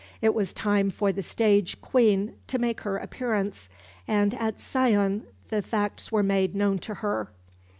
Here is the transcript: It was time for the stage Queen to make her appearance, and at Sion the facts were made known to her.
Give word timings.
It 0.19 0.33
was 0.33 0.51
time 0.51 0.89
for 0.89 1.13
the 1.13 1.21
stage 1.21 1.79
Queen 1.79 2.33
to 2.47 2.57
make 2.57 2.81
her 2.81 2.97
appearance, 2.97 3.69
and 4.07 4.33
at 4.33 4.59
Sion 4.59 5.27
the 5.49 5.61
facts 5.61 6.11
were 6.11 6.23
made 6.23 6.55
known 6.55 6.79
to 6.79 6.95
her. 7.05 7.29